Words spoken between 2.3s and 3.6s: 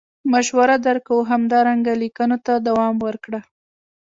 ته دوام ورکړه.